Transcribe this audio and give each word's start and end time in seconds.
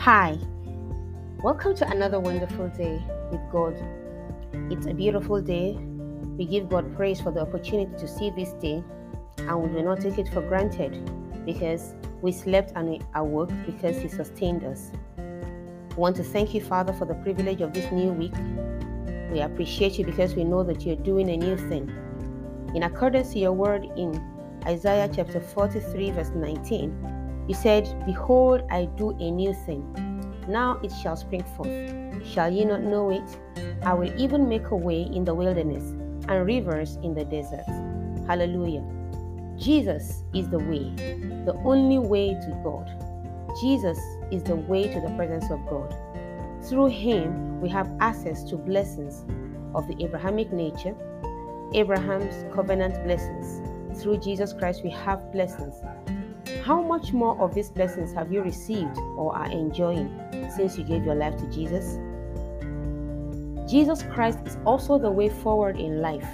Hi, 0.00 0.38
welcome 1.42 1.74
to 1.76 1.86
another 1.90 2.18
wonderful 2.18 2.68
day 2.68 3.02
with 3.30 3.42
God. 3.52 3.76
It's 4.72 4.86
a 4.86 4.94
beautiful 4.94 5.42
day. 5.42 5.76
We 6.38 6.46
give 6.46 6.70
God 6.70 6.96
praise 6.96 7.20
for 7.20 7.30
the 7.30 7.42
opportunity 7.42 7.92
to 7.98 8.08
see 8.08 8.30
this 8.30 8.54
day, 8.54 8.82
and 9.36 9.60
we 9.60 9.68
do 9.68 9.82
not 9.82 10.00
take 10.00 10.16
it 10.16 10.30
for 10.30 10.40
granted 10.40 10.94
because 11.44 11.92
we 12.22 12.32
slept 12.32 12.72
and 12.76 12.88
we 12.88 13.02
awoke 13.14 13.50
because 13.66 13.98
He 13.98 14.08
sustained 14.08 14.64
us. 14.64 14.90
We 15.18 15.96
want 15.96 16.16
to 16.16 16.24
thank 16.24 16.54
you, 16.54 16.62
Father, 16.62 16.94
for 16.94 17.04
the 17.04 17.16
privilege 17.16 17.60
of 17.60 17.74
this 17.74 17.92
new 17.92 18.10
week. 18.10 18.32
We 19.30 19.40
appreciate 19.40 19.98
you 19.98 20.06
because 20.06 20.34
we 20.34 20.44
know 20.44 20.62
that 20.62 20.80
you're 20.86 20.96
doing 20.96 21.28
a 21.28 21.36
new 21.36 21.58
thing. 21.58 21.94
In 22.74 22.84
accordance 22.84 23.34
to 23.34 23.38
your 23.38 23.52
word 23.52 23.84
in 23.98 24.18
Isaiah 24.64 25.10
chapter 25.14 25.40
43, 25.40 26.12
verse 26.12 26.30
19, 26.34 27.19
you 27.50 27.56
said, 27.56 28.06
Behold, 28.06 28.62
I 28.70 28.84
do 28.96 29.10
a 29.10 29.28
new 29.28 29.52
thing. 29.52 29.82
Now 30.46 30.78
it 30.84 30.92
shall 31.02 31.16
spring 31.16 31.42
forth. 31.56 32.24
Shall 32.24 32.48
ye 32.48 32.64
not 32.64 32.82
know 32.82 33.10
it? 33.10 33.28
I 33.82 33.92
will 33.92 34.14
even 34.16 34.48
make 34.48 34.68
a 34.68 34.76
way 34.76 35.02
in 35.02 35.24
the 35.24 35.34
wilderness 35.34 35.82
and 36.28 36.46
rivers 36.46 36.96
in 37.02 37.12
the 37.12 37.24
desert. 37.24 37.64
Hallelujah. 38.28 38.84
Jesus 39.58 40.22
is 40.32 40.48
the 40.48 40.60
way, 40.60 40.94
the 41.44 41.60
only 41.64 41.98
way 41.98 42.34
to 42.34 42.60
God. 42.62 42.88
Jesus 43.60 43.98
is 44.30 44.44
the 44.44 44.54
way 44.54 44.84
to 44.84 45.00
the 45.00 45.12
presence 45.16 45.50
of 45.50 45.58
God. 45.66 45.92
Through 46.68 46.90
him, 46.90 47.60
we 47.60 47.68
have 47.70 47.90
access 47.98 48.44
to 48.44 48.56
blessings 48.56 49.24
of 49.74 49.88
the 49.88 50.00
Abrahamic 50.04 50.52
nature, 50.52 50.94
Abraham's 51.74 52.44
covenant 52.54 53.02
blessings. 53.02 53.60
Through 54.00 54.18
Jesus 54.18 54.52
Christ, 54.52 54.84
we 54.84 54.90
have 54.90 55.32
blessings 55.32 55.74
how 56.64 56.82
much 56.82 57.12
more 57.12 57.38
of 57.40 57.54
these 57.54 57.70
blessings 57.70 58.12
have 58.12 58.32
you 58.32 58.42
received 58.42 58.96
or 59.16 59.34
are 59.34 59.50
enjoying 59.50 60.10
since 60.54 60.76
you 60.76 60.84
gave 60.84 61.04
your 61.04 61.14
life 61.14 61.36
to 61.38 61.46
Jesus? 61.50 61.98
Jesus 63.70 64.02
Christ 64.02 64.38
is 64.44 64.58
also 64.64 64.98
the 64.98 65.10
way 65.10 65.28
forward 65.28 65.78
in 65.78 66.00
life. 66.00 66.26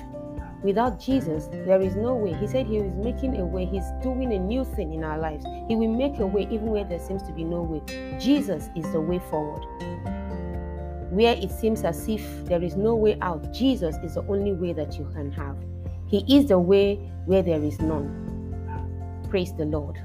Without 0.62 0.98
Jesus, 0.98 1.48
there 1.66 1.80
is 1.80 1.94
no 1.94 2.14
way. 2.14 2.32
He 2.32 2.46
said 2.46 2.66
He 2.66 2.78
is 2.78 2.92
making 2.94 3.38
a 3.38 3.44
way. 3.44 3.66
He's 3.66 3.84
doing 4.02 4.32
a 4.32 4.38
new 4.38 4.64
thing 4.64 4.94
in 4.94 5.04
our 5.04 5.18
lives. 5.18 5.44
He 5.68 5.76
will 5.76 5.92
make 5.92 6.18
a 6.18 6.26
way 6.26 6.48
even 6.50 6.66
where 6.66 6.84
there 6.84 6.98
seems 6.98 7.22
to 7.24 7.32
be 7.32 7.44
no 7.44 7.62
way. 7.62 8.18
Jesus 8.18 8.68
is 8.74 8.90
the 8.92 9.00
way 9.00 9.18
forward. 9.30 9.64
Where 11.12 11.36
it 11.36 11.50
seems 11.50 11.84
as 11.84 12.08
if 12.08 12.44
there 12.46 12.62
is 12.62 12.74
no 12.74 12.96
way 12.96 13.18
out, 13.20 13.52
Jesus 13.52 13.96
is 14.02 14.14
the 14.14 14.22
only 14.22 14.54
way 14.54 14.72
that 14.72 14.98
you 14.98 15.08
can 15.14 15.30
have. 15.32 15.56
He 16.08 16.24
is 16.28 16.48
the 16.48 16.58
way 16.58 16.96
where 17.26 17.42
there 17.42 17.62
is 17.62 17.78
none. 17.80 19.22
Praise 19.28 19.52
the 19.52 19.66
Lord. 19.66 20.00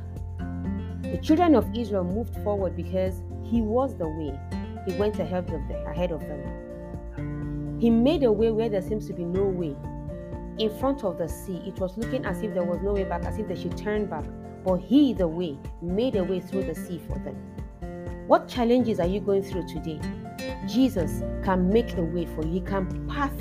The 1.12 1.18
children 1.18 1.56
of 1.56 1.68
Israel 1.76 2.06
moved 2.06 2.34
forward 2.42 2.78
because 2.78 3.22
He 3.44 3.62
was 3.62 3.98
the 3.98 4.08
way. 4.08 4.40
He 4.88 4.94
went 4.94 5.20
ahead 5.20 5.44
of 5.50 5.68
them. 5.68 5.86
Ahead 5.86 6.12
of 6.14 6.22
them. 6.22 7.78
He 7.82 7.90
made 7.90 8.24
a 8.24 8.32
way 8.32 8.50
where 8.52 8.70
there 8.70 8.82
seems 8.82 9.08
to 9.08 9.14
be 9.14 9.26
no 9.26 9.44
way. 9.44 9.76
In 10.58 10.70
front 10.80 11.04
of 11.04 11.18
the 11.18 11.28
sea, 11.28 11.62
it 11.66 11.78
was 11.82 11.98
looking 11.98 12.26
as 12.26 12.42
if 12.42 12.54
there 12.54 12.64
was 12.64 12.80
no 12.82 12.94
way 12.94 13.04
back, 13.04 13.26
as 13.26 13.38
if 13.38 13.48
they 13.50 13.56
should 13.56 13.76
turn 13.76 14.06
back. 14.06 14.24
But 14.64 14.78
He, 14.78 15.14
the 15.14 15.28
way, 15.28 15.58
made 15.82 16.16
a 16.16 16.24
way 16.24 16.40
through 16.40 16.64
the 16.64 16.76
sea 16.76 17.02
for 17.10 17.20
them. 17.20 17.36
What 18.28 18.48
challenges 18.48 19.02
are 19.02 19.08
you 19.08 19.20
going 19.20 19.44
through 19.44 19.68
today? 19.68 20.00
Jesus 20.66 21.24
can 21.44 21.68
make 21.68 21.98
a 21.98 22.04
way 22.04 22.26
for 22.26 22.46
you. 22.46 22.54
He 22.54 22.62
can 22.62 23.06
pass 23.10 23.34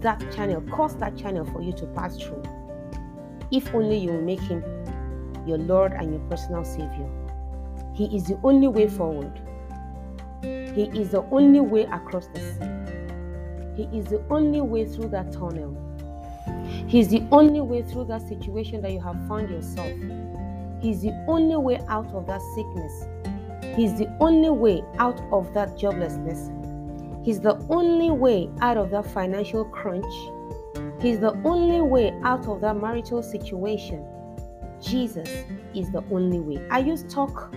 that 0.00 0.20
channel, 0.32 0.60
cause 0.70 0.96
that 0.98 1.16
channel 1.16 1.44
for 1.44 1.60
you 1.60 1.72
to 1.72 1.86
pass 1.86 2.16
through. 2.16 2.44
If 3.50 3.74
only 3.74 3.98
you 3.98 4.12
will 4.12 4.22
make 4.22 4.40
Him 4.40 4.62
your 5.46 5.58
Lord 5.58 5.92
and 5.92 6.12
your 6.12 6.20
personal 6.28 6.64
Savior. 6.64 7.08
He 7.94 8.14
is 8.16 8.24
the 8.24 8.38
only 8.42 8.68
way 8.68 8.88
forward. 8.88 9.32
He 10.42 10.90
is 10.94 11.10
the 11.10 11.24
only 11.30 11.60
way 11.60 11.84
across 11.84 12.26
the 12.28 12.40
sea. 12.40 13.82
He 13.82 13.98
is 13.98 14.06
the 14.06 14.22
only 14.30 14.60
way 14.60 14.86
through 14.86 15.08
that 15.08 15.32
tunnel. 15.32 15.76
He 16.86 17.00
is 17.00 17.08
the 17.08 17.26
only 17.32 17.60
way 17.60 17.82
through 17.82 18.04
that 18.06 18.22
situation 18.28 18.80
that 18.82 18.92
you 18.92 19.00
have 19.00 19.16
found 19.28 19.50
yourself. 19.50 19.92
He 20.80 20.90
is 20.90 21.02
the 21.02 21.12
only 21.26 21.56
way 21.56 21.80
out 21.88 22.12
of 22.14 22.26
that 22.26 22.40
sickness. 22.54 23.06
He 23.76 23.84
is 23.86 23.98
the 23.98 24.14
only 24.20 24.50
way 24.50 24.82
out 24.98 25.20
of 25.32 25.52
that 25.54 25.76
joblessness. 25.76 26.52
He's 27.24 27.40
the 27.40 27.56
only 27.68 28.10
way 28.10 28.48
out 28.60 28.76
of 28.76 28.90
that 28.90 29.06
financial 29.06 29.64
crunch. 29.64 30.14
He's 31.00 31.18
the 31.18 31.32
only 31.44 31.80
way 31.80 32.14
out 32.22 32.46
of 32.46 32.60
that 32.60 32.76
marital 32.76 33.22
situation. 33.22 34.06
Jesus 34.86 35.28
is 35.74 35.90
the 35.90 36.04
only 36.12 36.38
way. 36.38 36.64
Are 36.70 36.80
you 36.80 36.96
stuck? 36.96 37.52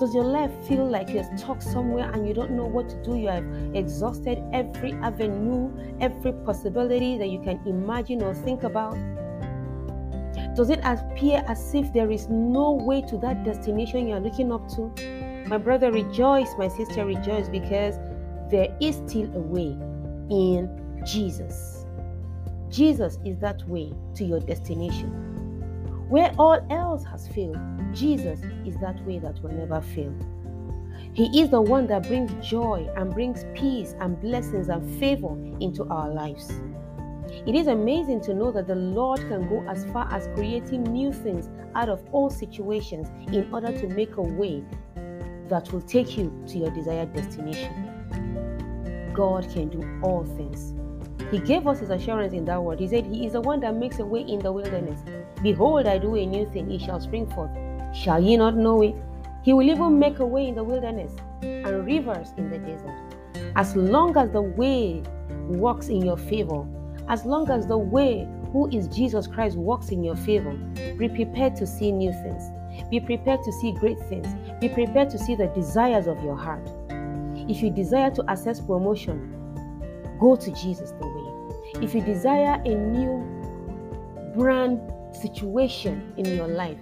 Does 0.00 0.12
your 0.12 0.24
life 0.24 0.50
feel 0.66 0.84
like 0.84 1.10
you're 1.10 1.28
stuck 1.36 1.62
somewhere 1.62 2.10
and 2.12 2.26
you 2.26 2.34
don't 2.34 2.50
know 2.50 2.66
what 2.66 2.88
to 2.88 3.02
do? 3.04 3.16
You 3.16 3.28
have 3.28 3.46
exhausted 3.72 4.42
every 4.52 4.92
avenue, 4.94 5.70
every 6.00 6.32
possibility 6.44 7.16
that 7.18 7.28
you 7.28 7.40
can 7.40 7.60
imagine 7.66 8.20
or 8.20 8.34
think 8.34 8.64
about? 8.64 8.96
Does 10.56 10.70
it 10.70 10.80
appear 10.82 11.44
as 11.46 11.72
if 11.72 11.92
there 11.92 12.10
is 12.10 12.28
no 12.28 12.72
way 12.72 13.00
to 13.02 13.16
that 13.18 13.44
destination 13.44 14.08
you 14.08 14.14
are 14.14 14.20
looking 14.20 14.50
up 14.50 14.68
to? 14.70 14.92
My 15.46 15.58
brother, 15.58 15.92
rejoice. 15.92 16.50
My 16.58 16.66
sister, 16.66 17.06
rejoice 17.06 17.48
because 17.48 17.96
there 18.50 18.76
is 18.80 18.96
still 19.06 19.30
a 19.36 19.40
way 19.40 19.76
in 20.30 21.00
Jesus. 21.06 21.86
Jesus 22.70 23.18
is 23.24 23.38
that 23.38 23.62
way 23.68 23.92
to 24.14 24.24
your 24.24 24.40
destination. 24.40 25.31
Where 26.12 26.30
all 26.38 26.60
else 26.68 27.04
has 27.04 27.26
failed, 27.28 27.56
Jesus 27.94 28.38
is 28.66 28.76
that 28.82 29.02
way 29.06 29.18
that 29.20 29.42
will 29.42 29.52
never 29.52 29.80
fail. 29.80 30.14
He 31.14 31.40
is 31.40 31.48
the 31.48 31.62
one 31.62 31.86
that 31.86 32.06
brings 32.06 32.30
joy 32.46 32.86
and 32.96 33.10
brings 33.10 33.46
peace 33.54 33.94
and 33.98 34.20
blessings 34.20 34.68
and 34.68 35.00
favor 35.00 35.34
into 35.58 35.84
our 35.84 36.10
lives. 36.10 36.52
It 37.46 37.54
is 37.54 37.66
amazing 37.66 38.20
to 38.24 38.34
know 38.34 38.52
that 38.52 38.66
the 38.66 38.74
Lord 38.74 39.20
can 39.20 39.48
go 39.48 39.66
as 39.66 39.86
far 39.86 40.06
as 40.12 40.28
creating 40.34 40.82
new 40.82 41.14
things 41.14 41.48
out 41.74 41.88
of 41.88 42.04
all 42.12 42.28
situations 42.28 43.08
in 43.28 43.48
order 43.50 43.72
to 43.72 43.88
make 43.88 44.18
a 44.18 44.22
way 44.22 44.62
that 45.48 45.72
will 45.72 45.80
take 45.80 46.18
you 46.18 46.30
to 46.48 46.58
your 46.58 46.70
desired 46.72 47.14
destination. 47.14 47.72
God 49.14 49.48
can 49.50 49.70
do 49.70 49.80
all 50.02 50.24
things. 50.24 50.74
He 51.30 51.38
gave 51.38 51.66
us 51.66 51.80
his 51.80 51.88
assurance 51.88 52.34
in 52.34 52.44
that 52.44 52.62
word. 52.62 52.80
He 52.80 52.88
said, 52.88 53.06
He 53.06 53.24
is 53.24 53.32
the 53.32 53.40
one 53.40 53.60
that 53.60 53.74
makes 53.74 53.98
a 53.98 54.04
way 54.04 54.20
in 54.20 54.40
the 54.40 54.52
wilderness. 54.52 55.00
Behold, 55.42 55.86
I 55.86 55.98
do 55.98 56.14
a 56.14 56.24
new 56.24 56.48
thing, 56.52 56.70
it 56.70 56.80
shall 56.80 57.00
spring 57.00 57.28
forth. 57.30 57.50
Shall 57.94 58.22
ye 58.22 58.36
not 58.36 58.56
know 58.56 58.82
it? 58.82 58.94
He 59.42 59.52
will 59.52 59.68
even 59.68 59.98
make 59.98 60.20
a 60.20 60.26
way 60.26 60.46
in 60.46 60.54
the 60.54 60.62
wilderness 60.62 61.12
and 61.42 61.84
rivers 61.84 62.32
in 62.36 62.48
the 62.48 62.58
desert. 62.58 62.94
As 63.56 63.74
long 63.74 64.16
as 64.16 64.30
the 64.30 64.42
way 64.42 65.02
works 65.48 65.88
in 65.88 66.02
your 66.02 66.16
favor, 66.16 66.64
as 67.08 67.24
long 67.24 67.50
as 67.50 67.66
the 67.66 67.76
way, 67.76 68.28
who 68.52 68.68
is 68.70 68.86
Jesus 68.88 69.26
Christ, 69.26 69.56
works 69.56 69.88
in 69.88 70.04
your 70.04 70.16
favor, 70.16 70.52
be 70.96 71.08
prepared 71.08 71.56
to 71.56 71.66
see 71.66 71.90
new 71.90 72.12
things. 72.12 72.44
Be 72.90 73.00
prepared 73.00 73.42
to 73.42 73.52
see 73.52 73.72
great 73.72 73.98
things. 74.08 74.28
Be 74.60 74.68
prepared 74.68 75.10
to 75.10 75.18
see 75.18 75.34
the 75.34 75.48
desires 75.48 76.06
of 76.06 76.22
your 76.22 76.36
heart. 76.36 76.66
If 77.48 77.62
you 77.62 77.70
desire 77.70 78.10
to 78.12 78.24
access 78.28 78.60
promotion, 78.60 79.34
go 80.20 80.36
to 80.36 80.50
Jesus 80.52 80.92
the 80.92 81.06
way. 81.06 81.82
If 81.84 81.94
you 81.94 82.00
desire 82.00 82.62
a 82.64 82.68
new 82.68 83.24
brand 84.36 84.80
situation 85.12 86.12
in 86.16 86.26
your 86.36 86.48
life, 86.48 86.78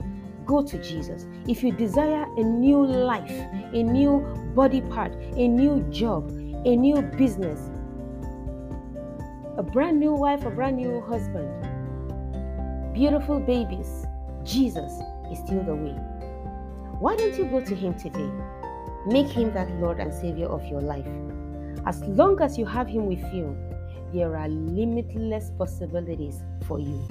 go 0.47 0.63
to 0.63 0.83
Jesus. 0.83 1.27
If 1.47 1.63
you 1.63 1.73
desire 1.73 2.27
a 2.37 2.43
new 2.43 2.85
life, 2.85 3.31
a 3.31 3.83
new 3.83 4.21
body 4.55 4.81
part, 4.83 5.15
a 5.15 5.49
new 5.49 5.83
job, 5.91 6.31
a 6.31 6.77
new 6.77 7.03
business, 7.17 7.71
a 9.57 9.63
brand 9.63 10.01
new 10.01 10.13
wife, 10.13 10.45
a 10.45 10.51
brand 10.51 10.77
new 10.77 11.01
husband, 11.03 11.49
beautiful 12.95 13.41
babies, 13.41 14.07
Jesus 14.45 14.93
is 15.31 15.39
still 15.39 15.63
the 15.63 15.75
way. 15.75 15.97
Why 16.99 17.17
don't 17.17 17.37
you 17.37 17.45
go 17.45 17.61
to 17.61 17.75
Him 17.75 17.95
today? 17.95 18.31
Make 19.07 19.29
Him 19.29 19.53
that 19.55 19.71
Lord 19.81 20.01
and 20.01 20.13
Savior 20.13 20.47
of 20.47 20.65
your 20.67 20.81
life. 20.81 21.07
As 21.87 22.01
long 22.05 22.41
as 22.43 22.59
you 22.59 22.67
have 22.67 22.89
Him 22.89 23.07
with 23.07 23.23
you, 23.33 23.57
there 24.13 24.37
are 24.37 24.49
limitless 24.49 25.51
possibilities 25.57 26.43
for 26.67 26.79
you. 26.79 27.07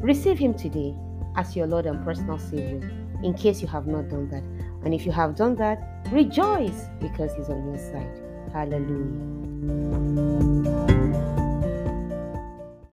Receive 0.00 0.38
Him 0.38 0.54
today 0.54 0.94
as 1.36 1.56
your 1.56 1.66
Lord 1.66 1.86
and 1.86 2.04
personal 2.04 2.38
Savior, 2.38 2.88
in 3.22 3.34
case 3.34 3.60
you 3.60 3.68
have 3.68 3.86
not 3.86 4.08
done 4.08 4.28
that. 4.30 4.44
And 4.84 4.94
if 4.94 5.04
you 5.04 5.12
have 5.12 5.34
done 5.34 5.56
that, 5.56 6.06
rejoice 6.12 6.86
because 7.00 7.34
He's 7.34 7.48
on 7.48 7.66
your 7.66 7.78
side. 7.78 8.20
Hallelujah. 8.52 9.18